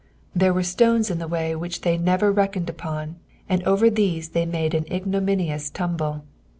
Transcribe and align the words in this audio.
There 0.35 0.51
were 0.51 0.63
stones 0.63 1.11
in 1.11 1.19
the 1.19 1.27
way 1.27 1.55
which 1.55 1.81
they 1.81 1.95
never 1.95 2.31
reckoned 2.31 2.71
upon, 2.71 3.17
and 3.47 3.61
oyer 3.67 3.91
these 3.91 4.29
they 4.29 4.47
made 4.47 4.73
an 4.73 4.85
ignominioua 4.85 5.71
tumble. 5.73 6.23